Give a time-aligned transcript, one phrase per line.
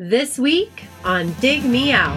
[0.00, 2.16] This week on Dig Me Out.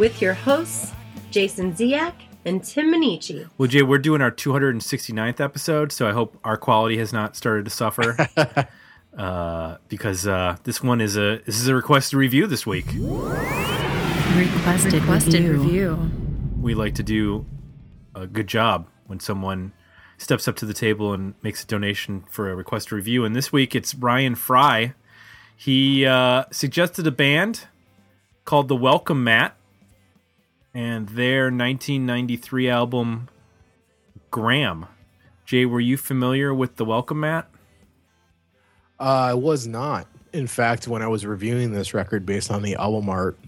[0.00, 0.92] With your hosts,
[1.30, 2.14] Jason Ziak
[2.44, 3.48] and Tim Minneci.
[3.56, 7.66] Well, Jay, we're doing our 269th episode, so I hope our quality has not started
[7.66, 8.16] to suffer.
[9.16, 12.86] uh, because uh, this one is a this is a request to review this week.
[14.36, 15.62] Requested, Requested review.
[15.62, 16.10] review.
[16.60, 17.46] We like to do
[18.14, 19.72] a good job when someone
[20.18, 23.24] steps up to the table and makes a donation for a request to review.
[23.24, 24.94] And this week it's Ryan Fry.
[25.56, 27.66] He uh, suggested a band
[28.44, 29.56] called the Welcome Mat
[30.72, 33.28] and their 1993 album
[34.30, 34.86] Gram.
[35.44, 37.49] Jay, were you familiar with the Welcome Mat?
[39.00, 40.06] Uh, I was not.
[40.32, 43.38] In fact, when I was reviewing this record based on the album art,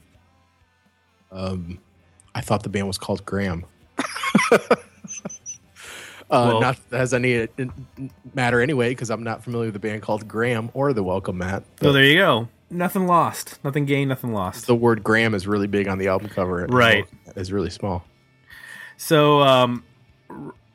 [1.30, 1.78] um,
[2.34, 3.64] I thought the band was called Gram.
[4.53, 4.59] uh,
[6.31, 7.48] Well- not has any
[8.34, 11.64] matter anyway, because I'm not familiar with the band called Gram or the Welcome Mat.
[11.81, 12.48] So there you go.
[12.70, 13.62] Nothing lost.
[13.62, 14.66] Nothing gained, nothing lost.
[14.66, 16.66] The word Gram is really big on the album cover.
[16.70, 17.06] Right.
[17.37, 18.05] Is really small.
[18.97, 19.84] So um,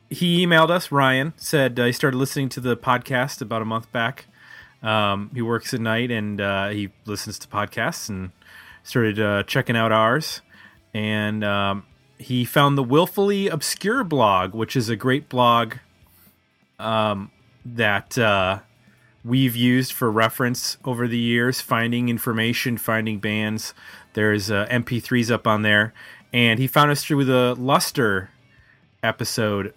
[0.08, 0.92] he emailed us.
[0.92, 4.26] Ryan said uh, he started listening to the podcast about a month back.
[4.82, 8.30] Um, he works at night and uh, he listens to podcasts and
[8.82, 10.40] started uh, checking out ours.
[10.94, 11.84] And um,
[12.18, 15.74] he found the Wilfully Obscure blog, which is a great blog
[16.78, 17.30] um,
[17.64, 18.60] that uh,
[19.24, 23.74] we've used for reference over the years, finding information, finding bands.
[24.14, 25.92] There's uh, MP3s up on there,
[26.32, 28.30] and he found us through the Luster
[29.02, 29.74] episode.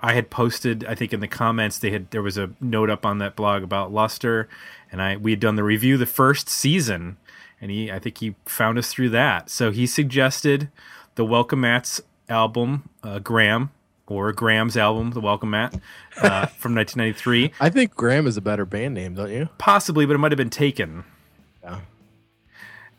[0.00, 3.04] I had posted, I think, in the comments they had there was a note up
[3.04, 4.48] on that blog about Luster,
[4.90, 7.16] and I we had done the review the first season,
[7.60, 9.50] and he I think he found us through that.
[9.50, 10.70] So he suggested
[11.16, 13.70] the Welcome Mats album, uh, Gram.
[14.06, 15.80] Or Gram's album, The Welcome Mat,
[16.18, 17.52] uh, from 1993.
[17.58, 19.48] I think Gram is a better band name, don't you?
[19.56, 21.04] Possibly, but it might have been taken.
[21.62, 21.80] Yeah.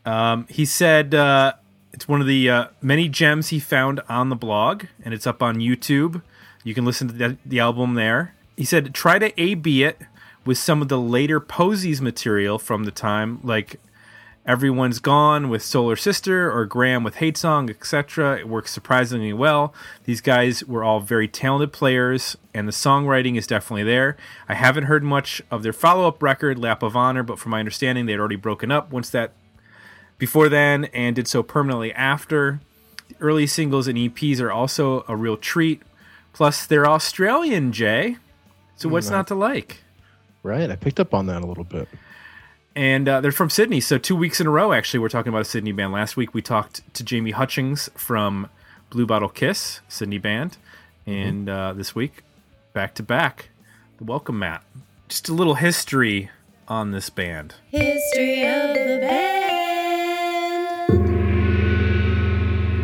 [0.04, 1.54] Um, he said uh,
[1.94, 5.42] it's one of the uh, many gems he found on the blog, and it's up
[5.44, 6.24] on YouTube.
[6.66, 8.34] You can listen to the, the album there.
[8.58, 10.02] He said try to A B it
[10.46, 13.80] with some of the later Posies material from the time, like
[14.48, 18.38] Everyone's Gone with Solar Sister or Gram with Hate Song, etc.
[18.38, 19.74] It works surprisingly well.
[20.06, 24.18] These guys were all very talented players, and the songwriting is definitely there.
[24.50, 27.60] I haven't heard much of their follow up record, Lap of Honor, but from my
[27.60, 29.34] understanding, they had already broken up once that
[30.18, 32.60] before then and did so permanently after.
[33.10, 35.82] The early singles and EPs are also a real treat.
[36.36, 38.18] Plus, they're Australian, Jay.
[38.76, 39.78] So, what's not to like?
[40.44, 40.70] Right.
[40.70, 41.88] I picked up on that a little bit.
[42.76, 43.80] and uh, they're from Sydney.
[43.80, 45.94] So two weeks in a row, actually, we're talking about a Sydney band.
[45.94, 48.50] Last week we talked to Jamie Hutchings from
[48.92, 50.58] Bluebottle Kiss, Sydney band,
[51.08, 52.24] and uh, this week
[52.74, 53.50] back to back,
[53.98, 54.62] the Welcome Mat.
[55.08, 56.30] Just a little history
[56.68, 57.56] on this band.
[57.72, 59.35] History of the band.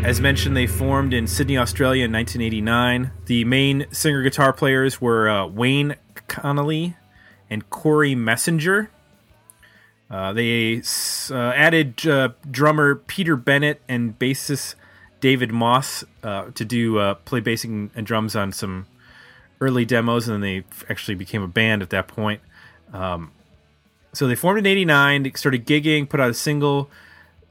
[0.03, 3.11] As mentioned, they formed in Sydney, Australia in 1989.
[3.27, 5.95] The main singer guitar players were uh, Wayne
[6.27, 6.95] Connolly
[7.51, 8.89] and Corey Messenger.
[10.09, 10.81] Uh, they
[11.29, 14.73] uh, added uh, drummer Peter Bennett and bassist
[15.19, 18.87] David Moss uh, to do uh, play bass and drums on some
[19.61, 22.41] early demos, and then they actually became a band at that point.
[22.91, 23.31] Um,
[24.13, 25.23] so they formed in '89.
[25.23, 26.89] They started gigging, put out a single,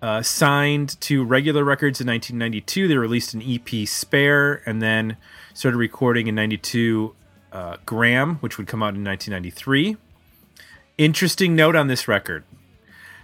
[0.02, 2.88] uh, signed to Regular Records in 1992.
[2.88, 5.16] They released an EP, Spare, and then
[5.54, 7.14] started recording in '92.
[7.52, 7.76] Uh,
[8.38, 9.96] which would come out in 1993
[11.00, 12.44] interesting note on this record.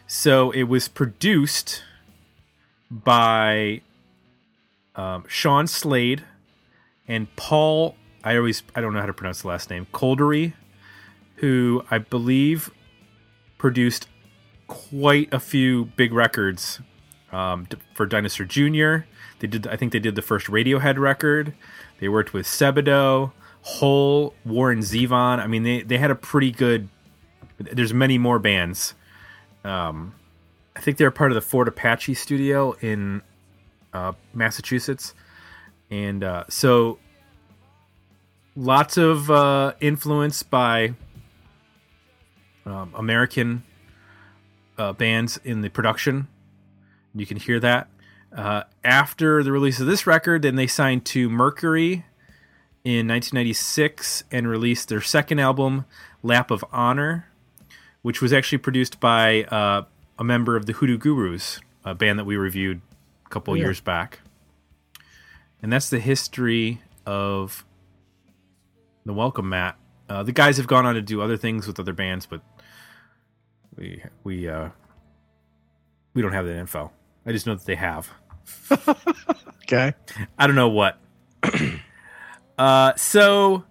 [0.07, 1.83] So it was produced
[2.91, 3.83] by
[4.95, 6.25] um, Sean Slade
[7.07, 7.97] and Paul.
[8.25, 9.87] I always I don't know how to pronounce the last name.
[9.93, 10.55] Kolderie,
[11.37, 12.71] who I believe
[13.59, 14.09] produced
[14.67, 16.81] quite a few big records
[17.33, 19.07] um, for Dinosaur Jr.
[19.39, 21.55] They did I think they did the first Radiohead record.
[22.01, 23.33] They worked with Sebadoh,
[23.63, 25.39] Hole, Warren Zevon.
[25.39, 26.89] I mean they they had a pretty good
[27.59, 28.95] there's many more bands.
[29.65, 30.15] Um,
[30.75, 33.23] I think they're part of the Fort Apache studio in
[33.93, 35.15] uh, Massachusetts,
[35.91, 36.99] and uh, so
[38.55, 40.95] lots of uh, influence by
[42.67, 43.63] um, American
[44.79, 46.29] uh, bands in the production.
[47.15, 47.89] You can hear that.
[48.35, 52.05] Uh, after the release of this record, then they signed to Mercury
[52.85, 55.87] in 1996 and released their second album,
[56.23, 57.27] Lap of Honor,
[58.03, 59.85] which was actually produced by uh,
[60.19, 62.81] a member of the Hoodoo Gurus, a band that we reviewed
[63.25, 63.65] a couple Yeah.
[63.65, 64.21] years back.
[65.63, 67.65] And that's the history of
[69.05, 69.77] the Welcome Mat.
[70.09, 72.41] Uh, the guys have gone on to do other things with other bands, but
[73.77, 74.69] we we uh,
[76.15, 76.91] we don't have that info.
[77.25, 78.11] I just know that they have.
[79.69, 79.95] Okay.
[80.39, 80.97] I don't know what.
[82.59, 83.65] uh, so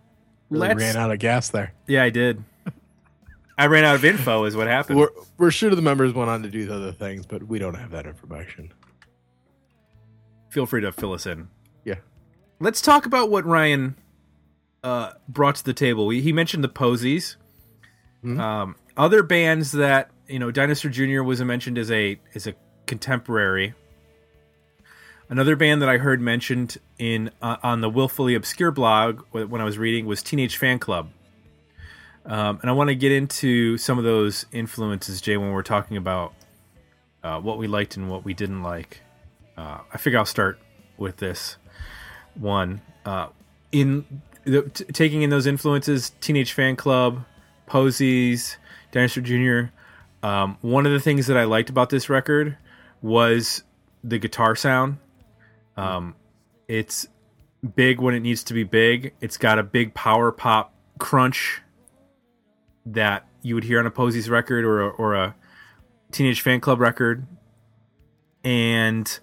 [0.50, 0.78] Really let's.
[0.82, 1.74] ran out of gas there.
[1.88, 2.44] Yeah, I did.
[3.58, 4.44] I ran out of info.
[4.44, 5.00] Is what happened.
[5.00, 5.08] We're,
[5.38, 7.92] we're sure the members went on to do the other things, but we don't have
[7.92, 8.74] that information.
[10.50, 11.48] Feel free to fill us in.
[11.86, 11.96] Yeah.
[12.60, 13.96] Let's talk about what Ryan
[14.84, 16.10] uh, brought to the table.
[16.10, 17.38] He he mentioned the Posies.
[18.22, 18.38] Mhm.
[18.38, 21.22] Um, other bands that you know, Dinosaur Jr.
[21.22, 22.56] was mentioned as a as a
[22.86, 23.74] contemporary.
[25.28, 29.64] Another band that I heard mentioned in uh, on the Wilfully Obscure blog when I
[29.64, 31.08] was reading was Teenage Fanclub.
[32.26, 35.96] Um, and I want to get into some of those influences, Jay, when we're talking
[35.98, 36.34] about
[37.24, 39.02] uh, what we liked and what we didn't like.
[39.58, 40.60] Uh, I figure I'll start
[40.98, 41.58] with this
[42.34, 42.82] one.
[43.06, 43.28] Uh,
[43.72, 47.26] in the, t- taking in those influences, Teenage Fanclub,
[47.68, 48.58] Posies,
[48.96, 49.74] Dinosaur Jr.
[50.26, 52.58] Um, one of the things that I liked about this record
[53.02, 53.62] was
[54.06, 55.00] the guitar sound.
[55.76, 56.16] Um,
[56.70, 57.06] it's
[57.76, 59.14] big when it needs to be big.
[59.20, 61.62] It's got a big power pop crunch
[62.86, 65.36] that you would hear on a Posies record or a, or a
[66.14, 67.28] Teenage Fanclub record.
[68.46, 69.20] And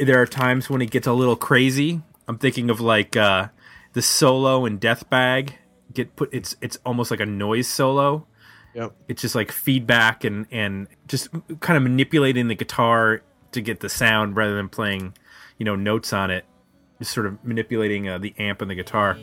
[0.00, 2.02] there are times when it gets a little crazy.
[2.26, 3.50] I'm thinking of like uh,
[3.92, 5.52] the solo in Deathbag.
[5.94, 6.34] Get put.
[6.34, 8.26] It's it's almost like a noise solo.
[8.74, 8.92] Yep.
[9.08, 11.28] It's just like feedback and and just
[11.60, 13.22] kind of manipulating the guitar
[13.52, 15.14] to get the sound rather than playing,
[15.58, 16.44] you know, notes on it.
[16.98, 19.16] Just sort of manipulating uh, the amp and the guitar.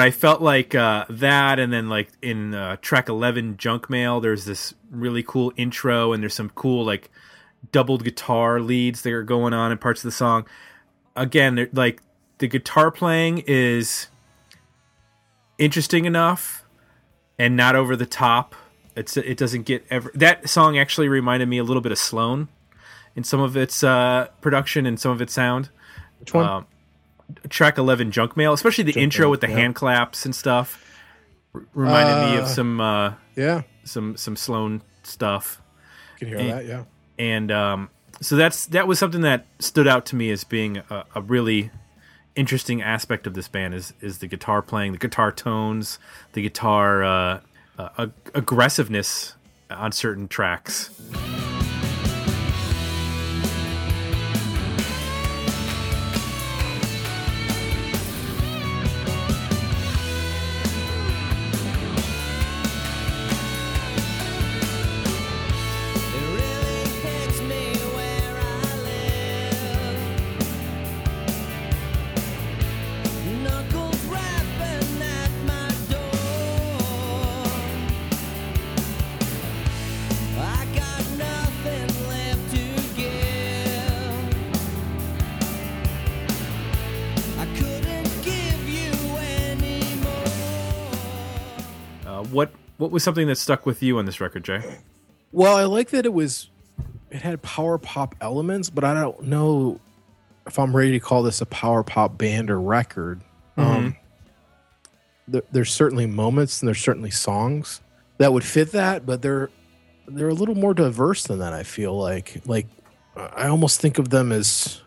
[0.00, 4.46] But I felt like uh, that, and then like in uh, track eleven, Junkmail, there's
[4.46, 7.10] this really cool intro, and there's some cool like
[7.70, 10.46] doubled guitar leads that are going on in parts of the song.
[11.16, 12.00] Again, like
[12.38, 14.06] the guitar playing is
[15.58, 16.64] interesting enough
[17.38, 18.54] and not over the top.
[18.96, 20.10] It's it doesn't get ever.
[20.14, 22.48] That song actually reminded me a little bit of Sloan
[23.14, 25.68] in some of its uh, production and some of its sound
[26.20, 26.46] Which one?
[26.46, 26.66] Um,
[27.48, 29.56] track 11 Junkmail especially the Junk intro Mail, with the yeah.
[29.56, 30.84] hand claps and stuff
[31.54, 33.62] r- reminded me of Uh, some uh yeah.
[33.84, 35.60] some some sloan stuff
[36.18, 36.66] Can hear and- that.
[36.66, 36.84] Yeah.
[37.18, 37.90] and um
[38.20, 41.70] so that's that was something that stood out to me as being a, a really
[42.36, 45.98] interesting aspect of this band is is the guitar playing the guitar tones
[46.34, 47.40] the guitar uh,
[47.78, 49.34] uh ag- aggressiveness
[49.70, 50.90] on certain tracks
[92.80, 94.78] what was something that stuck with you on this record jay
[95.32, 96.48] Well, I like that it was
[97.10, 99.80] it had power pop elements, but I don't know
[100.46, 103.20] if I'm ready to call this a power pop band or record.
[103.56, 103.96] Um,
[105.28, 107.80] there, there's certainly moments and there's certainly songs
[108.18, 109.50] that would fit that, but they're
[110.08, 111.52] they're a little more diverse than that.
[111.52, 112.66] I feel like like
[113.16, 114.80] I almost think of them as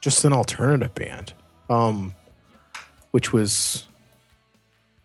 [0.00, 1.34] just an alternative band,
[1.68, 2.14] um,
[3.12, 3.86] which was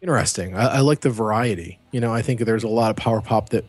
[0.05, 0.55] interesting.
[0.55, 1.79] I, I like the variety.
[1.91, 3.65] You know, I think there's a lot of power pop that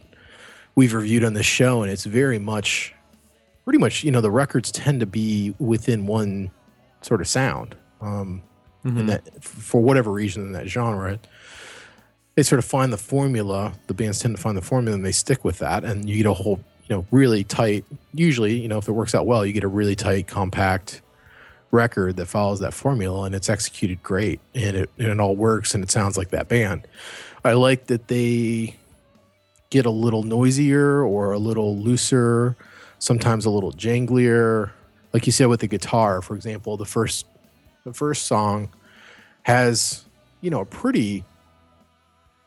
[0.75, 2.95] we've reviewed on the show, and it's very much,
[3.65, 6.51] pretty much, you know, the records tend to be within one
[7.01, 7.75] sort of sound.
[8.03, 8.43] Um,
[8.85, 11.19] in that for whatever reason in that genre.
[12.35, 13.73] They sort of find the formula.
[13.87, 16.27] The bands tend to find the formula, and they stick with that, and you get
[16.27, 17.87] a whole, you know, really tight.
[18.13, 21.01] Usually, you know, if it works out well, you get a really tight, compact
[21.71, 25.75] record that follows that formula, and it's executed great, and it and it all works,
[25.75, 26.87] and it sounds like that band.
[27.45, 28.77] I like that they
[29.71, 32.57] get a little noisier or a little looser,
[32.99, 34.71] sometimes a little janglier.
[35.13, 37.27] Like you said with the guitar, for example, the first
[37.85, 38.69] the first song
[39.45, 40.05] has,
[40.41, 41.25] you know, a pretty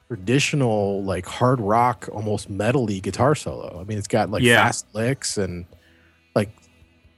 [0.08, 3.80] traditional like hard rock, almost metally guitar solo.
[3.80, 4.64] I mean, it's got like Yeah.
[4.66, 5.66] fast licks and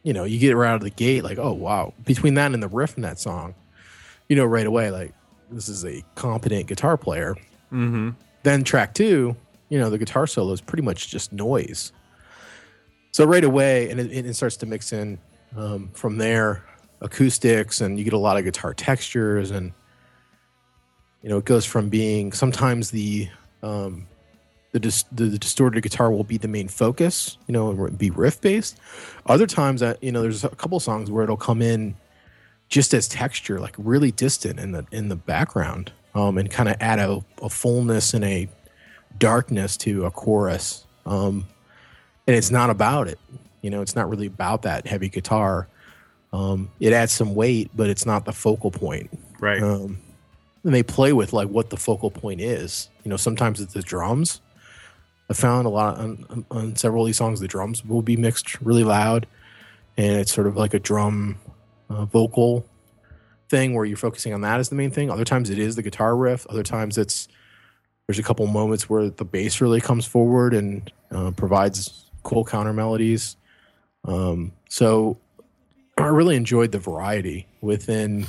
[0.04, 1.94] you know, you get right out of the gate like, oh wow.
[2.06, 3.56] Between that and the riff in that song,
[4.30, 5.14] you know right away like
[5.52, 7.36] this is a competent guitar player
[7.72, 8.10] Mm-hmm.
[8.44, 9.36] then track two,
[9.70, 11.94] you know, the guitar solo is pretty much just noise.
[13.12, 15.18] So right away, and it, it starts to mix in
[15.56, 16.64] um, from there
[17.02, 19.72] acoustics, and you get a lot of guitar textures, and
[21.22, 23.30] you know, it goes from being sometimes the
[23.64, 24.06] um,
[24.72, 28.10] the, dis- the the distorted guitar will be the main focus, you know, and be
[28.10, 28.80] riff based.
[29.26, 31.96] Other times, that you know, there's a couple songs where it'll come in
[32.70, 36.78] just as texture, like really distant in the in the background, um, and kind of
[36.80, 38.48] add a, a fullness and a
[39.18, 40.86] darkness to a chorus.
[41.06, 41.46] Um,
[42.28, 43.20] and it's not about it,
[43.62, 45.68] you know, it's not really about that heavy guitar.
[46.34, 49.10] Um, it adds some weight, but it's not the focal point.
[49.40, 49.62] Right.
[49.62, 49.98] Um,
[50.64, 52.90] and they play with like what the focal point is.
[53.04, 54.42] You know, sometimes it's the drums.
[55.32, 58.60] I found a lot on, on, several of these songs, the drums will be mixed
[58.60, 59.28] really loud,
[59.96, 61.40] and it's sort of like a drum
[61.90, 62.66] uh, vocal
[63.48, 65.10] thing where you're focusing on that as the main thing.
[65.10, 66.46] Other times it is the guitar riff.
[66.50, 67.30] Other times it's
[68.06, 72.74] there's a couple moments where the bass really comes forward and uh, provides cool counter
[72.74, 73.38] melodies.
[74.04, 75.18] Um, so
[75.98, 78.26] I really enjoyed the variety within,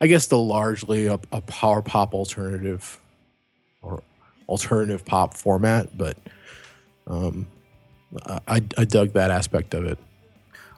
[0.00, 2.98] I guess, the largely a, a power pop alternative
[3.82, 4.02] or
[4.48, 6.16] alternative pop format, but
[7.06, 7.46] um,
[8.26, 9.98] I, I dug that aspect of it.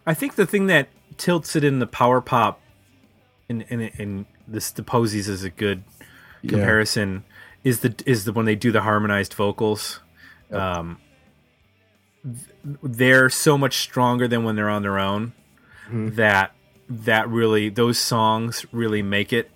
[0.06, 2.60] I think the thing that tilts it in the power pop,
[3.48, 5.82] and and, and this the Posies is a good
[6.46, 7.24] comparison,
[7.64, 10.00] is the is the when they do the harmonized vocals.
[10.52, 10.98] Um,
[12.82, 15.32] they're so much stronger than when they're on their own.
[16.16, 16.52] That
[16.88, 19.50] that really those songs really make it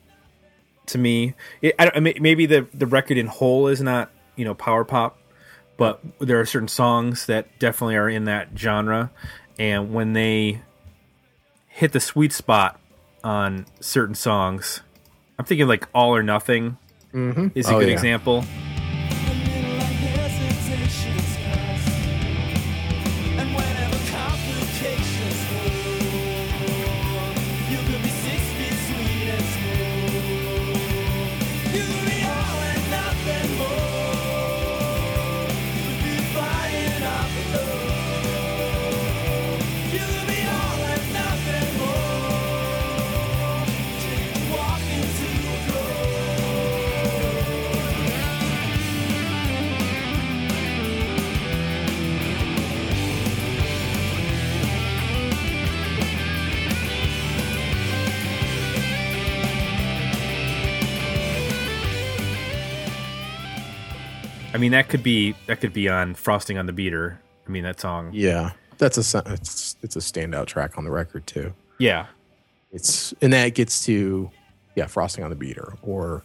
[0.91, 1.35] to me.
[1.63, 4.85] It, I, I mean, maybe the the record in whole is not you know power
[4.85, 5.19] pop,
[5.77, 9.11] but there are certain songs that definitely are in that genre,
[9.59, 10.63] and when they
[11.69, 12.81] hit the sweet spot
[13.25, 14.81] on certain songs,
[15.39, 16.77] I'm thinking like All or Nothing
[17.13, 17.49] mm-hmm.
[17.55, 17.95] is a Oh, good yeah.
[17.95, 18.45] example.
[64.61, 67.21] Mean, that could be that could be on Frosting on the Beater.
[67.47, 68.11] I mean, that song.
[68.13, 71.55] Yeah, that's a it's it's a standout track on the record too.
[71.79, 72.07] Yeah.
[72.73, 74.31] It's and that gets to
[74.77, 76.25] yeah, frosting on the beater or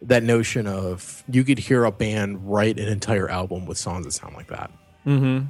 [0.00, 4.12] that notion of you could hear a band write an entire album with songs that
[4.12, 4.70] sound like that.
[5.06, 5.46] Mm-hmm.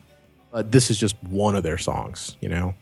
[0.52, 2.74] Uh, this is just one of their songs, you know.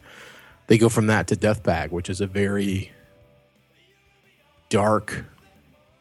[0.66, 2.92] They go from that to Deathbag, which is a very
[4.68, 5.24] dark,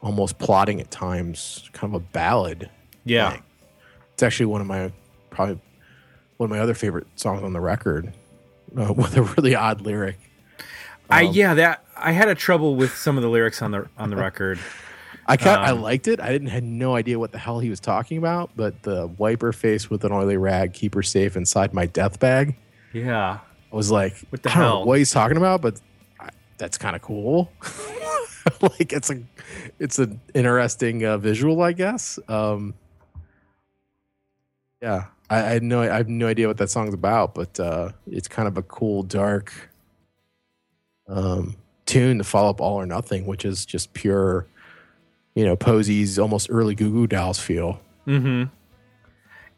[0.01, 2.69] almost plotting at times, kind of a ballad.
[3.09, 3.31] Yeah.
[3.31, 3.43] thing.
[4.13, 4.91] It's actually one of my
[5.29, 5.59] probably
[6.37, 8.13] one of my other favorite songs on the record,
[8.77, 10.17] uh, with a really odd lyric.
[11.09, 13.87] I Um, yeah that I had a trouble with some of the lyrics on the
[13.97, 14.59] on the record.
[15.25, 16.19] I kind I Um, liked it.
[16.19, 19.51] I didn't had no idea what the hell he was talking about, but the wiper
[19.53, 22.55] face with an oily rag, keep her safe inside my death bag.
[22.93, 23.39] Yeah.
[23.71, 24.85] I was like, What the I hell?
[24.85, 25.79] what he's talking about, but
[26.19, 27.51] I, that's kind of cool.
[28.61, 29.21] like it's a
[29.77, 32.17] it's an interesting uh, visual, I guess.
[32.27, 32.73] Um,
[34.81, 38.27] yeah, I, I no I have no idea what that song's about, but uh, it's
[38.27, 39.69] kind of a cool, dark
[41.07, 41.55] um,
[41.85, 44.47] tune to follow up All or Nothing, which is just pure,
[45.35, 47.81] you know, Posies almost early Goo Goo Dolls feel.
[48.07, 48.43] Mm-hmm.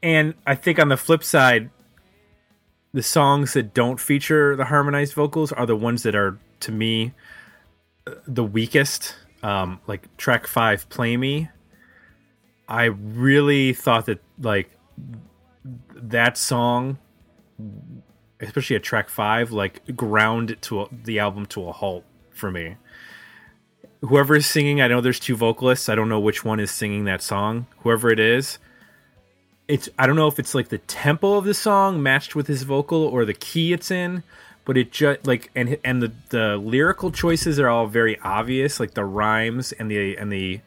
[0.03, 1.69] And I think on the flip side,
[2.93, 7.13] the songs that don't feature the harmonized vocals are the ones that are to me
[8.27, 9.15] the weakest.
[9.43, 11.49] Um, like track five, "Play Me."
[12.67, 14.69] I really thought that like
[15.95, 16.97] that song,
[18.39, 22.77] especially at track five, like ground to a, the album to a halt for me.
[24.01, 25.87] Whoever is singing, I know there's two vocalists.
[25.87, 27.67] I don't know which one is singing that song.
[27.79, 28.57] Whoever it is,
[29.67, 32.63] it's I don't know if it's like the tempo of the song matched with his
[32.63, 34.23] vocal or the key it's in,
[34.65, 38.95] but it just like and and the the lyrical choices are all very obvious, like
[38.95, 40.61] the rhymes and the and the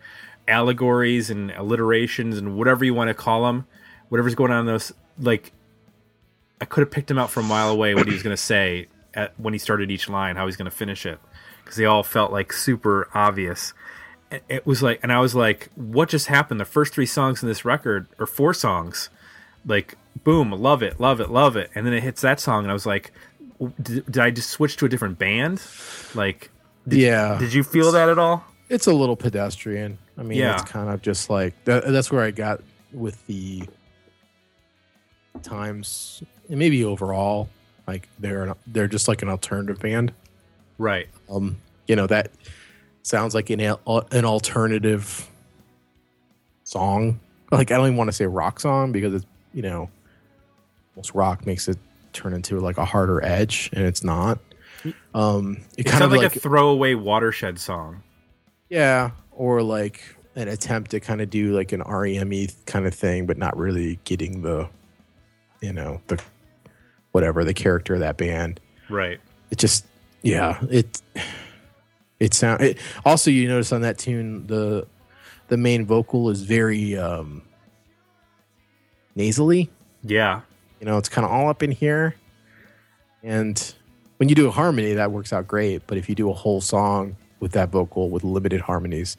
[0.46, 3.66] allegories and alliterations and whatever you want to call them,
[4.14, 5.50] whatever's going on in those like
[6.60, 8.40] I could have picked him out from a mile away what he was going to
[8.40, 11.18] say at, when he started each line, how he's going to finish it,
[11.64, 13.74] because they all felt like super obvious.
[14.48, 17.48] It- was like, and I was like, "What just happened?" The first three songs in
[17.48, 19.10] this record, or four songs,
[19.66, 22.70] like boom, love it, love it, love it, and then it hits that song, and
[22.70, 23.10] I was like,
[23.82, 25.60] "Did, did I just switch to a different band?"
[26.14, 26.50] Like,
[26.86, 28.44] yeah, did you feel that at all?
[28.70, 29.98] it's a little pedestrian.
[30.16, 30.54] I mean, Yeah.
[30.54, 33.64] it's kind of just like that, that's where I got with the
[35.42, 37.48] times, and maybe overall,
[37.86, 40.12] like they're an, they're just like an alternative band.
[40.78, 41.08] Right.
[41.30, 42.30] Um, you know that
[43.02, 45.28] sounds like an an alternative
[46.64, 47.20] song.
[47.50, 49.90] Like I don't even want to say rock song because it's you know
[50.96, 51.78] most rock makes it
[52.12, 54.38] turn into like a harder edge, and it's not.
[55.14, 58.02] Um, it, It kind sounded of like, like a throwaway watershed song.
[58.68, 62.32] yeah, or like an attempt to kind of do like an REM
[62.66, 64.68] kind of thing, but not really getting the,
[65.64, 66.20] you know, the
[67.12, 68.60] whatever the character of that band.
[68.90, 69.18] Right.
[69.50, 69.86] It just,
[70.22, 71.00] yeah, it
[72.20, 72.60] it sound.
[72.60, 74.86] It, also, you notice on that tune the
[75.48, 77.42] the main vocal is very um
[79.14, 79.70] nasally.
[80.02, 80.42] Yeah.
[80.80, 82.14] You know, it's kind of all up in here,
[83.22, 83.74] and
[84.18, 85.86] when you do a harmony, that works out great.
[85.86, 89.16] But if you do a whole song with that vocal with limited harmonies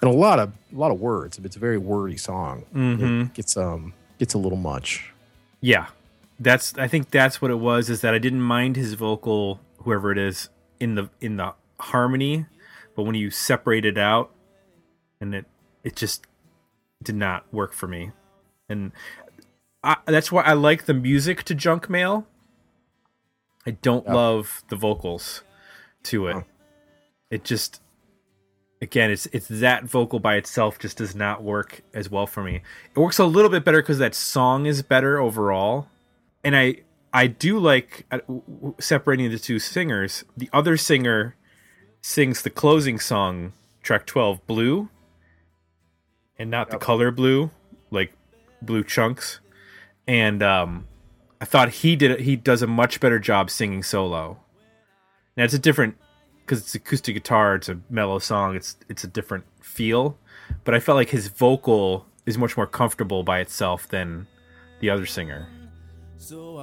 [0.00, 3.26] and a lot of a lot of words, if it's a very wordy song, Mhm.
[3.26, 5.12] it gets um gets a little much.
[5.60, 5.86] Yeah,
[6.38, 6.76] that's.
[6.78, 7.90] I think that's what it was.
[7.90, 12.46] Is that I didn't mind his vocal, whoever it is, in the in the harmony,
[12.96, 14.30] but when you separate it out,
[15.20, 15.46] and it
[15.84, 16.26] it just
[17.02, 18.12] did not work for me,
[18.68, 18.92] and
[19.82, 22.24] I, that's why I like the music to Junkmail.
[23.66, 24.14] I don't Yeah.
[24.14, 25.42] love the vocals
[26.04, 26.32] to it.
[26.34, 26.42] Huh.
[27.30, 27.80] It just
[28.80, 32.62] again it's it's that vocal by itself just does not work as well for me.
[32.94, 35.88] It works a little bit better because that song is better overall.
[36.42, 36.76] And i
[37.12, 38.18] i do like uh,
[38.78, 40.24] separating the two singers.
[40.36, 41.36] The other singer
[42.00, 44.88] sings the closing song track 12 Blew
[46.38, 47.50] and not the color blue
[47.90, 48.12] like
[48.62, 49.40] blew chunks.
[50.06, 50.86] And um
[51.40, 54.38] i thought he did he does a much better job singing solo.
[55.36, 55.96] Now it's a different
[56.50, 58.56] because it's acoustic guitar, it's a mellow song.
[58.56, 60.18] It's it's a different feel,
[60.64, 64.26] but I felt like his vocal is much more comfortable by itself than
[64.80, 65.46] the other singer.
[66.18, 66.58] So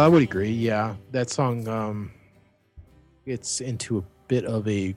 [0.00, 0.50] I would agree.
[0.50, 2.12] Yeah, that song um
[3.26, 4.94] gets into a bit of a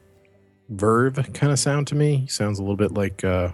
[0.70, 2.26] verve kind of sound to me.
[2.28, 3.50] Sounds a little bit like uh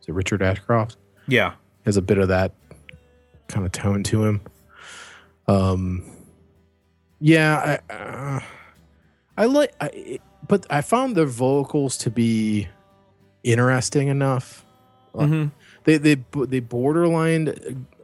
[0.00, 0.96] is it Richard Ashcroft?
[1.28, 1.54] Yeah,
[1.84, 2.52] Has a bit of that
[3.48, 4.40] kind of tone to him.
[5.48, 6.04] Um
[7.20, 8.40] yeah, I uh,
[9.36, 12.68] I like I but I found the vocals to be
[13.42, 14.64] interesting enough.
[15.14, 15.46] hmm
[15.84, 17.48] They they they borderline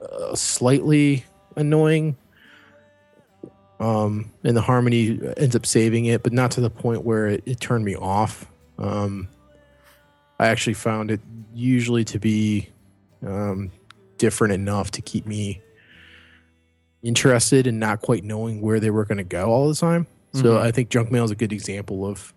[0.03, 1.25] uh, slightly
[1.57, 2.17] annoying.
[3.79, 7.43] Um, and the harmony ends up saving it, but not to the point where it,
[7.47, 8.47] it turned me off.
[8.79, 9.29] Um,
[10.39, 11.21] I actually found it
[11.55, 12.69] usually to be
[13.27, 13.71] um,
[14.19, 15.61] different enough to keep me
[17.03, 20.07] interested and not quite knowing where they were going to go all the time.
[20.33, 20.61] So Mhm.
[20.61, 22.35] I think Junkmail is a good example of.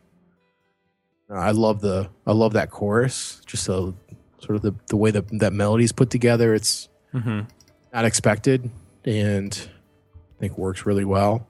[1.29, 3.41] Uh, I love the I love that chorus.
[3.45, 3.95] Just so
[4.39, 7.41] sort of the, the way that that melody's put together it's hmm
[7.93, 8.69] not expected
[9.03, 9.67] and
[10.39, 11.47] think works really well.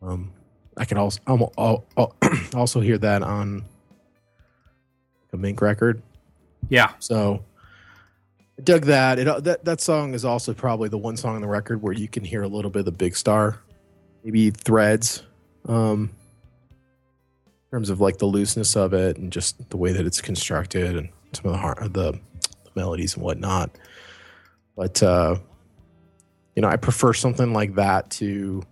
[0.00, 0.32] Um,
[0.76, 2.14] I can also I'll, I'll, I'll
[2.54, 3.64] also hear that on
[5.32, 6.02] a Mink record.
[6.68, 6.92] Yeah.
[6.98, 7.44] So
[8.58, 9.18] I dug that.
[9.18, 12.08] It that that song is also probably the one song on the record where you
[12.08, 13.58] can hear a little bit of the Big Star,
[14.22, 15.22] maybe threads,
[15.68, 16.10] um,
[16.70, 20.96] in terms of like the looseness of it and just the way that it's constructed
[20.96, 23.70] and some of the har the, the melodies and whatnot.
[24.76, 25.36] But uh,
[26.54, 28.62] you know, I prefer something like that to.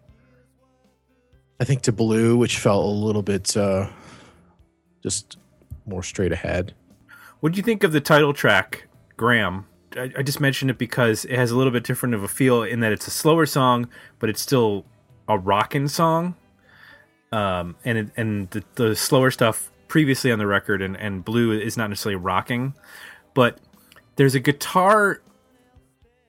[1.61, 3.88] I think to Blew, which felt a little bit uh,
[5.03, 5.37] just
[5.87, 6.75] more straight ahead.
[7.40, 9.66] What do you think of the title track, Gram?
[9.97, 12.62] I, I just mentioned it because it has a little bit different of a feel
[12.64, 14.85] in that it's a slower song, but it's still
[15.29, 16.35] a rockin' song.
[17.31, 21.53] Um, and it, and the, the slower stuff previously on the record and, and Blew
[21.53, 22.75] is not necessarily rocking,
[23.35, 23.59] but
[24.16, 25.21] there's a guitar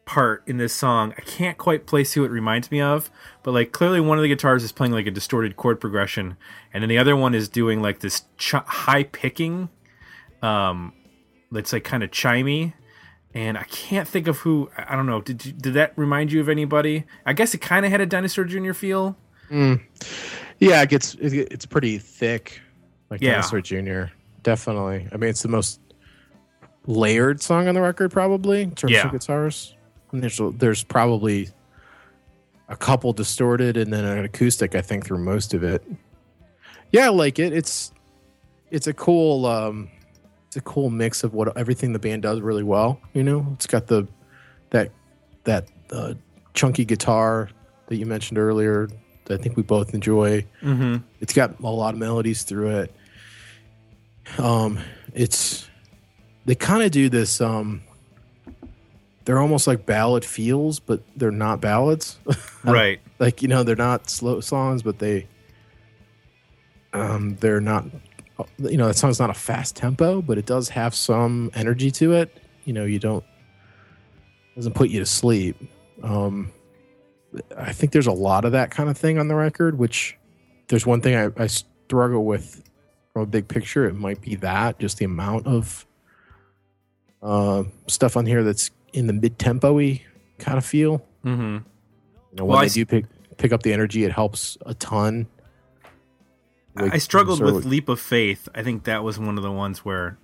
[0.06, 1.13] part in this song.
[1.18, 3.10] I can't quite place who it reminds me of,
[3.44, 6.36] but like clearly one of the guitars is playing like a distorted chord progression,
[6.74, 9.70] and then the other one is doing like this ch- high picking,
[10.42, 10.94] um,
[11.52, 12.74] that's like kind of chimey.
[13.36, 14.70] And I can't think of who.
[14.78, 15.20] I don't know.
[15.22, 17.06] Did you, did that remind you of anybody?
[17.26, 18.74] I guess it kind of had a Dinosaur Jr.
[18.74, 19.18] feel.
[19.50, 22.62] Yeah, it gets it, it's pretty thick,
[23.10, 23.32] like Yeah.
[23.42, 24.13] Dinosaur Jr.
[24.44, 25.08] Definitely.
[25.12, 25.80] I mean, it's the most
[26.86, 29.06] layered song on the record, probably in terms Yeah.
[29.08, 29.76] of guitars.
[30.13, 31.49] And there's there's probably
[32.69, 34.76] a couple distorted and then an acoustic.
[34.76, 35.84] I think through most of it.
[36.91, 37.52] Yeah, I like it.
[37.52, 37.91] It's
[38.71, 39.89] it's a cool um,
[40.47, 43.02] it's a cool mix of what everything the band does really well.
[43.13, 44.08] You know, it's got the
[44.69, 44.91] that
[45.43, 46.13] that uh,
[46.54, 47.49] chunky guitar
[47.88, 48.88] that you mentioned earlier.
[49.26, 50.45] That I think we both enjoy.
[50.62, 50.97] Mm-hmm.
[51.21, 52.95] It's got a lot of melodies through it.
[54.38, 54.80] Um,
[55.13, 55.67] it's
[56.45, 57.41] they kind of do this.
[57.41, 57.82] Um,
[59.26, 62.18] they're almost like ballad feels, but they're not ballads.
[62.66, 63.02] Right.
[63.20, 65.28] like you know, they're not slow songs, but they
[66.94, 67.86] um, they're not.
[68.58, 72.14] You know, that song's not a fast tempo, but it does have some energy to
[72.14, 72.40] it.
[72.64, 73.26] You know, you don't
[74.56, 75.58] doesn't put you to sleep.
[76.04, 76.52] Um,
[77.58, 80.18] I think there's a lot of that kind of thing on the record, which
[80.68, 82.64] there's one thing I, I struggle with
[83.12, 83.86] from a big picture.
[83.88, 85.86] It might be that just the amount of
[87.22, 90.01] uh, stuff on here that's in the mid tempo y
[90.39, 91.06] kind of feel.
[91.25, 91.41] Mm-hmm.
[91.41, 91.60] You
[92.38, 93.06] know, Well, when I they s- do pick
[93.38, 95.27] pick up the energy, it helps a ton.
[96.75, 98.49] Like, I struggled with like- Leap of Faith.
[98.56, 100.17] I think that was one of the ones where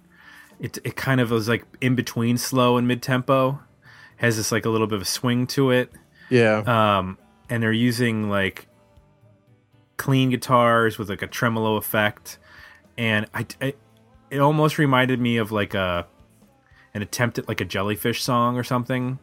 [0.60, 3.60] it it kind of was like in between slow and mid tempo.
[4.17, 5.91] Has this like a little bit of a swing to it.
[6.29, 7.17] yeah, Um,
[7.49, 8.67] and they're using like
[9.97, 12.38] clean guitars with like a tremolo effect,
[12.97, 13.73] and I, I
[14.29, 16.05] it almost reminded me of like a
[16.93, 19.19] an attempt at like a jellyfish song or something,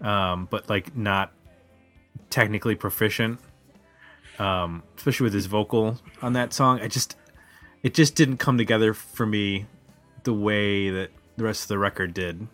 [0.00, 1.32] um, but like not
[2.30, 3.40] technically proficient.
[4.38, 7.16] Um, especially with his vocal on that song, I just
[7.82, 9.66] it just didn't come together for me
[10.24, 12.46] the way that the rest of the record did.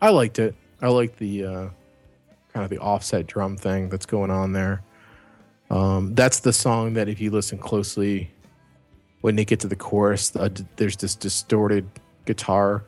[0.00, 0.54] I liked it.
[0.80, 1.68] I liked the uh,
[2.52, 4.82] kind of the offset drum thing that's going on there.
[5.70, 8.30] Um, that's the song that if you listen closely,
[9.22, 11.88] when they get to the chorus, uh, there's this distorted
[12.26, 12.84] guitar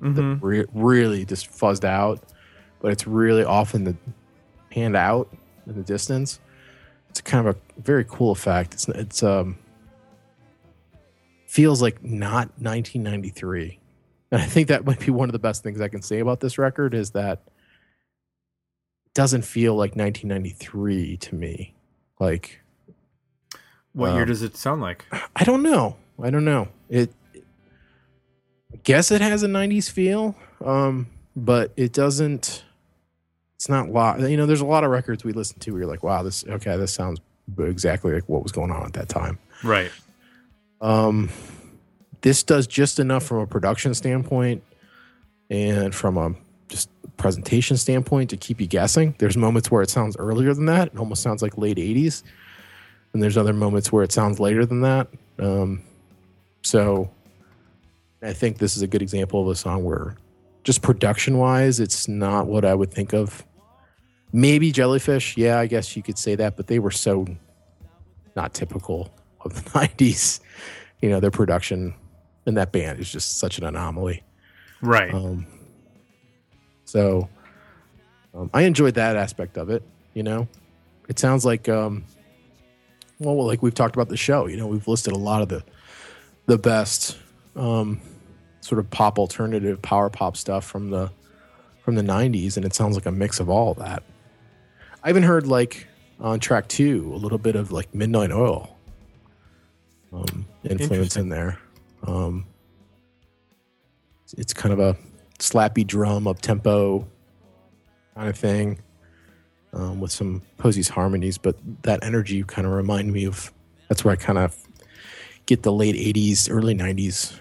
[0.00, 2.22] hmm re- really just fuzzed out,
[2.80, 3.96] but it's really off in the
[4.72, 5.28] hand out
[5.66, 6.40] in the distance.
[7.10, 8.74] It's kind of a very cool effect.
[8.74, 9.58] It's it's um
[11.46, 13.78] feels like not 1993,
[14.30, 16.40] and I think that might be one of the best things I can say about
[16.40, 17.42] this record is that
[19.06, 21.74] it doesn't feel like 1993 to me.
[22.20, 22.60] Like
[23.92, 25.04] What year Um, does it sound like?
[25.34, 25.96] I don't know.
[26.22, 26.68] I don't know.
[26.88, 27.12] It.
[28.72, 32.64] I guess it has a '90s feel, um, but it doesn't.
[33.56, 34.20] It's not lot.
[34.20, 36.44] You know, there's a lot of records we listen to where you're like, "Wow, this
[36.48, 36.76] okay.
[36.76, 37.20] This sounds
[37.58, 39.90] exactly like what was going on at that time." Right.
[40.80, 41.28] Um,
[42.22, 44.62] this does just enough from a production standpoint
[45.50, 46.34] and from a
[46.68, 49.14] just presentation standpoint to keep you guessing.
[49.18, 50.88] There's moments where it sounds earlier than that.
[50.88, 52.22] It almost sounds like late 80s.
[53.12, 55.08] And there's other moments where it sounds later than that.
[55.38, 55.82] Um,
[56.62, 57.10] so
[58.22, 60.16] I think this is a good example of a song where
[60.62, 63.44] just production wise, it's not what I would think of.
[64.32, 65.36] Maybe Jellyfish.
[65.36, 67.26] Yeah, I guess you could say that, but they were so
[68.36, 70.40] not typical of the 90s.
[71.00, 71.94] You know, their production
[72.46, 74.22] in that band is just such an anomaly.
[74.82, 75.12] Right.
[75.12, 75.46] Um,
[76.84, 77.28] so
[78.34, 79.82] um, I enjoyed that aspect of it.
[80.14, 80.48] You know,
[81.08, 82.04] it sounds like, um,
[83.18, 84.46] well, like we've talked about the show.
[84.46, 85.64] You know, we've listed a lot of the
[86.46, 87.16] the best
[87.54, 88.00] um,
[88.60, 91.10] sort of pop alternative power pop stuff from the
[91.84, 94.02] from the '90s, and it sounds like a mix of all of that.
[95.02, 95.86] I even heard like
[96.20, 98.76] on track two a little bit of like Midnight Oil
[100.12, 101.58] um, influence in there.
[102.06, 102.46] Um,
[104.32, 104.96] it's- kind of a
[105.38, 107.06] slappy drum up tempo
[108.14, 108.78] kind of thing
[109.72, 113.52] um, with some Posies harmonies, but that energy kind of remind me of
[113.88, 114.54] that's where I kind of
[115.46, 117.38] get the late '80s, early '90s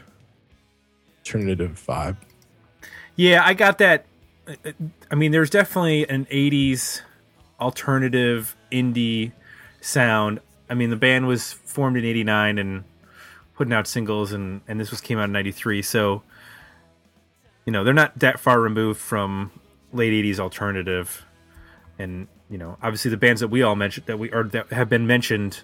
[1.30, 2.18] alternative vibe.
[3.16, 4.06] Yeah, I got that.
[5.12, 7.02] I mean, there's definitely an 80s
[7.60, 9.34] alternative indie
[9.82, 10.40] sound.
[10.70, 12.84] I mean, the band was formed in 89 and
[13.56, 15.82] putting out singles, and, and this was came out in 93.
[15.82, 16.24] So,
[17.66, 19.52] you know, they're not that far removed from
[19.94, 21.26] late 80s alternative.
[22.00, 24.90] And, you know, obviously the bands that we all mentioned, that we are that have
[24.90, 25.62] been mentioned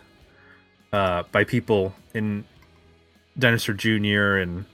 [0.94, 2.44] uh, by people in
[3.40, 4.38] Dinosaur Jr.
[4.38, 4.66] and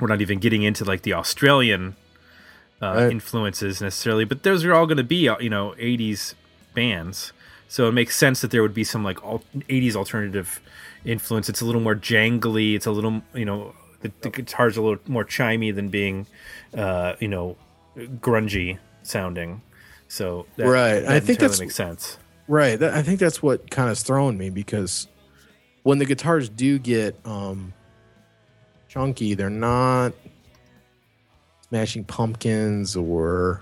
[0.00, 1.96] we're not even getting into like the Australian
[2.82, 3.10] uh, Right.
[3.12, 6.34] influences necessarily, but those are all going to be uh, you know '80s
[6.74, 7.32] bands,
[7.68, 10.60] so it makes sense that there would be some like al- '80s alternative
[11.04, 11.48] influence.
[11.48, 12.74] It's a little more jangly.
[12.74, 16.26] It's a little you know the, the guitar's a little more chimey than being
[16.76, 17.56] uh, you know
[17.96, 19.62] grungy sounding.
[20.08, 21.00] So that, Right.
[21.00, 22.18] that I think that makes sense.
[22.48, 22.78] Right.
[22.78, 25.08] That, I think that's what kind of thrown me because
[25.82, 27.72] when the guitars do get um,
[28.96, 30.14] chunky, they're not
[31.68, 33.60] Smashing Pumpkins or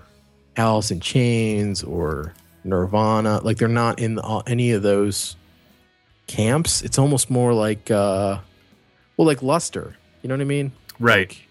[0.55, 3.41] Alice in Chains or Nirvana.
[3.43, 5.35] Like they're not in the, any of those
[6.27, 6.83] camps.
[6.83, 8.39] It's almost more like, uh,
[9.17, 9.97] well, like Luster.
[10.21, 10.71] You know what I mean?
[11.01, 11.27] Right.
[11.27, 11.47] Like,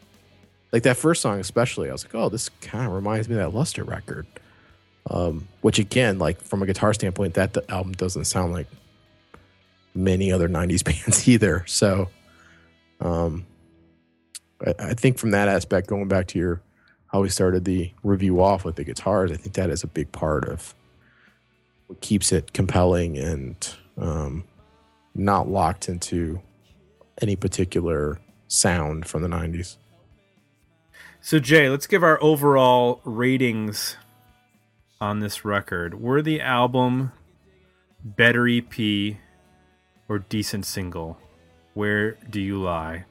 [0.73, 1.91] like that first song, especially.
[1.91, 4.27] I was like, oh, this kind of reminds me of that Luster record.
[5.11, 8.67] Um, which again, like from a guitar standpoint, that the album doesn't sound like
[9.95, 11.65] many other '90s bands either.
[11.67, 12.09] So,
[13.01, 13.45] um,
[14.79, 16.63] I, think from that aspect, going back to your
[17.09, 20.11] how we started the review off with the guitars, I think that is a big
[20.11, 20.75] part of
[21.87, 24.45] what keeps it compelling and um,
[25.15, 26.41] not locked into
[27.21, 29.77] any particular sound from the '90s.
[31.21, 33.97] So Jay, let's give our overall ratings
[35.01, 36.01] on this record.
[36.01, 37.13] Were the album
[38.05, 39.17] better EP
[40.09, 41.19] or decent single?
[41.73, 43.05] Where do you lie?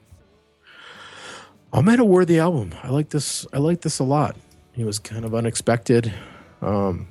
[1.73, 2.75] I'm at a worthy album.
[2.83, 3.47] I like this.
[3.51, 4.38] I like this a lot.
[4.75, 6.13] It was kind of unexpected.
[6.62, 7.07] Um,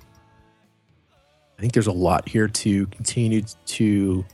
[1.59, 4.25] I think there's a lot here to continue to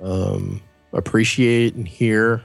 [0.00, 0.60] um,
[0.92, 2.42] appreciate and hear.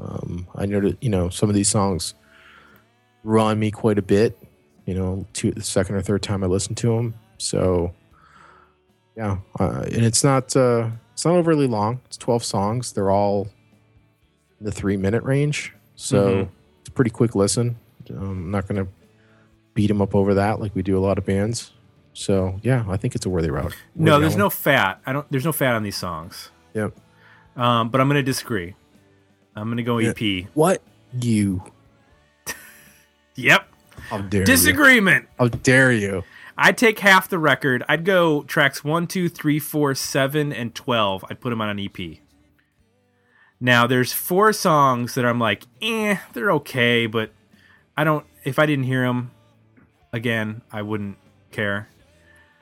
[0.00, 2.14] Um, I that you know some of these songs
[3.22, 4.36] on me quite a bit.
[4.84, 7.14] You know, to the second or third time I listened to them.
[7.38, 7.94] So,
[9.16, 12.00] yeah, uh, and it's not uh, it's not overly long.
[12.06, 12.92] It's 12 songs.
[12.92, 13.48] They're all
[14.60, 15.72] the three minute range.
[15.96, 16.48] So Mhm.
[16.80, 17.76] it's a pretty quick listen.
[18.10, 18.90] Um, I'm not going to
[19.74, 21.72] beat him up over that like we do a lot of bands.
[22.12, 23.74] So yeah, I think it's a worthy route.
[23.94, 24.38] No, Worthy there's album.
[24.44, 25.00] no fat.
[25.04, 25.30] I don't.
[25.30, 26.50] There's no fat on these songs.
[26.74, 26.94] Yep.
[27.56, 28.74] Um, but I'm going to disagree.
[29.54, 30.10] I'm going to go Yeah.
[30.18, 30.48] EP.
[30.54, 31.62] What you?
[33.36, 33.68] Yep.
[34.10, 34.46] How dare you?
[34.46, 35.28] Disagreement.
[35.38, 36.24] How dare you?
[36.56, 37.84] I'd take half the record.
[37.88, 41.24] I'd go tracks one, two, three, four, seven, and twelve.
[41.28, 42.18] I'd put them on an EP.
[43.60, 47.30] Now there's four songs that I'm like, eh, they're okay, but
[47.96, 48.26] I don't.
[48.44, 49.30] If I didn't hear them
[50.12, 51.16] again, I wouldn't
[51.52, 51.88] care.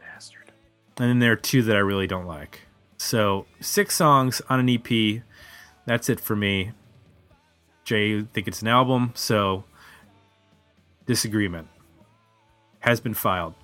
[0.01, 0.53] Bastard.
[0.99, 2.61] And then there are two that I really don't like.
[2.97, 5.23] So six songs on an EP.
[5.85, 6.71] That's it for me.
[7.85, 9.65] Jay, you think it's an album, so
[11.07, 11.69] disagreement
[12.81, 13.55] has been filed.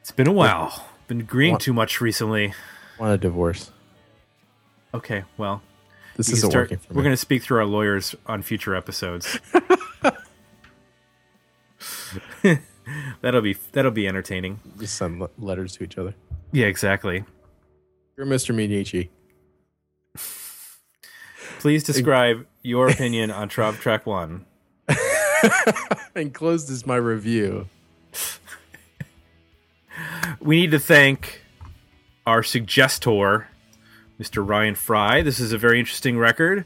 [0.00, 0.86] It's been a while.
[1.08, 1.62] Been agreeing What?
[1.62, 2.52] too much recently.
[2.98, 3.70] Want a divorce?
[4.94, 5.60] Okay, well,
[6.16, 6.96] This isn't start- working for me.
[6.96, 9.38] we're going to speak through our lawyers on future episodes.
[13.22, 14.60] that'll be that'll be entertaining.
[14.78, 16.14] just send letters to each other.
[16.52, 17.24] Yeah, exactly.
[18.16, 18.54] You're Mr.
[18.54, 19.08] Minneci.
[21.58, 24.44] Please describe your opinion on Trav Track One.
[26.14, 27.68] Enclosed is my review.
[30.40, 31.40] We need to thank
[32.26, 33.46] our suggestor,
[34.20, 34.46] Mr.
[34.46, 35.22] Ryan Fry.
[35.22, 36.64] This is a very interesting record.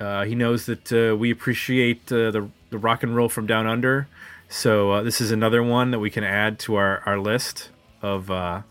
[0.00, 3.66] Uh, he knows that uh, we appreciate uh, the the rock and roll from down
[3.66, 4.08] under,
[4.48, 7.70] so uh, this is another one that we can add to our our list
[8.02, 8.62] of uh,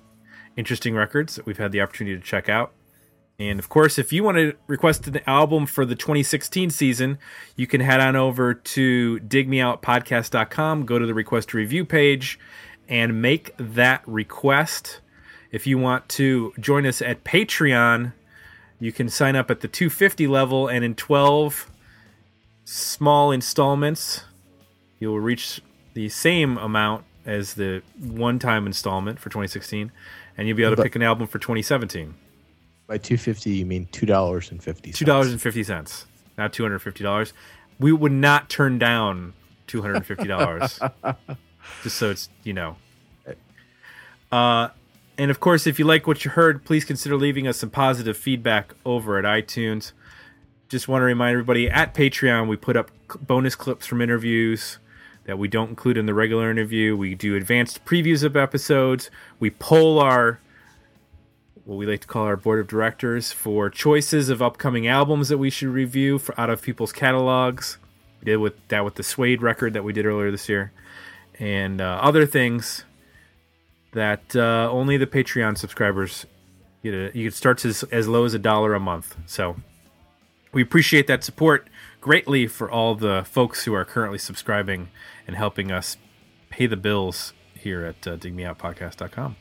[0.55, 2.71] interesting records that we've had the opportunity to check out.
[3.39, 7.17] And of course, if you want to request an album for the 2016 season,
[7.55, 12.39] you can head on over to digmeoutpodcast.com, go to the request review page,
[12.87, 14.99] and make that request.
[15.53, 18.13] If you want to join us at Patreon,
[18.79, 21.69] you can sign up at the 250 level and in 12
[22.65, 24.23] small installments,
[24.99, 25.61] you'll reach
[25.93, 29.91] the same amount as the one-time installment for 2016,
[30.37, 32.15] and you'll be able to pick an album for 2017.
[32.87, 34.91] By two fifty, you mean two dollars and fifty.
[34.91, 36.05] Two dollars and fifty cents,
[36.37, 37.31] not two hundred fifty dollars.
[37.79, 39.33] We would not turn down
[39.67, 40.81] two hundred and fifty dollars.
[41.83, 42.75] just so it's you know.
[44.33, 44.69] Uh,
[45.17, 48.17] and of course, if you like what you heard, please consider leaving us some positive
[48.17, 49.91] feedback over at iTunes.
[50.69, 52.89] Just want to remind everybody at Patreon, we put up
[53.21, 54.79] bonus clips from interviews
[55.25, 56.97] that we don't include in the regular interview.
[56.97, 59.09] We do advanced previews of episodes.
[59.39, 60.39] We poll our
[61.65, 65.37] what we like to call our board of directors for choices of upcoming albums that
[65.37, 67.77] we should review for out of people's catalogs.
[68.19, 70.73] We did with that with the Suede record that we did earlier this year,
[71.39, 72.83] and uh, other things
[73.93, 76.25] that uh, only the Patreon subscribers
[76.83, 77.15] get.
[77.15, 79.15] You can start as as low as a dollar a month.
[79.25, 79.55] So
[80.53, 81.67] we appreciate that support
[81.99, 84.89] greatly for all the folks who are currently subscribing
[85.25, 85.97] and helping us
[86.49, 89.35] pay the bills here at uh, digmeoutpodcast.com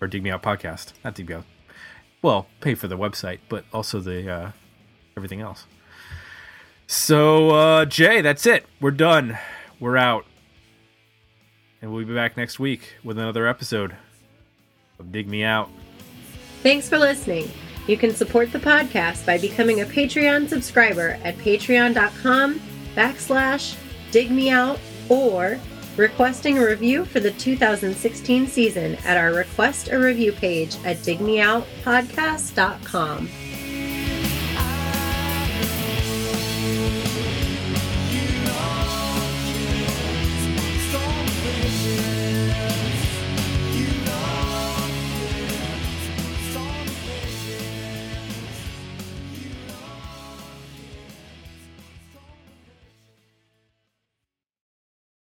[0.00, 1.44] or dig me out podcast not dig me out
[2.22, 4.50] well pay for the website but also the uh
[5.16, 5.66] everything else
[6.86, 9.38] so uh jay that's it we're done
[9.78, 10.24] we're out
[11.82, 13.94] and we'll be back next week with another episode
[14.98, 15.68] of dig me out
[16.62, 17.50] Thanks for listening.
[17.88, 22.60] You can support the podcast by becoming a Patreon subscriber at patreon.com
[22.94, 23.76] backslash
[24.12, 25.58] dig me out or
[25.96, 33.28] requesting a review for the 2016 season at our request a review page at digmeoutpodcast.com.